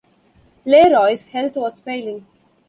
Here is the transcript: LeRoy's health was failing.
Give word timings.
LeRoy's 0.65 1.27
health 1.27 1.55
was 1.57 1.77
failing. 1.77 2.25